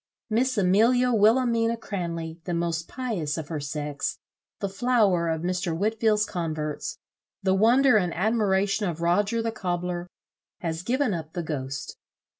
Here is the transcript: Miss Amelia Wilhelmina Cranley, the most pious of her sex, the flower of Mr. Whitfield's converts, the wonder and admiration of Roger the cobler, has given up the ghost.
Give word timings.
Miss 0.31 0.57
Amelia 0.57 1.11
Wilhelmina 1.13 1.77
Cranley, 1.77 2.41
the 2.45 2.55
most 2.55 2.87
pious 2.87 3.37
of 3.37 3.49
her 3.49 3.59
sex, 3.59 4.17
the 4.59 4.67
flower 4.67 5.29
of 5.29 5.43
Mr. 5.43 5.77
Whitfield's 5.77 6.25
converts, 6.25 6.97
the 7.43 7.53
wonder 7.53 7.97
and 7.97 8.11
admiration 8.15 8.89
of 8.89 9.01
Roger 9.01 9.43
the 9.43 9.51
cobler, 9.51 10.07
has 10.61 10.81
given 10.81 11.13
up 11.13 11.33
the 11.33 11.43
ghost. 11.43 11.97